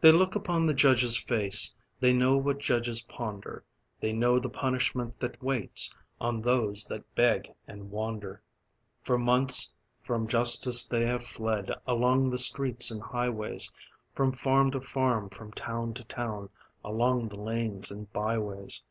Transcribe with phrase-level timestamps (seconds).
[0.00, 3.64] They look upon the judge's face, They know what judges ponder,
[3.98, 8.40] They know the punishment that waits On those that beg and wander.
[9.02, 9.72] For months
[10.04, 13.72] from justice they have fled Along the streets and highways,
[14.14, 16.50] From farm to farm, from town to town,
[16.84, 18.84] Along the lanes and byways.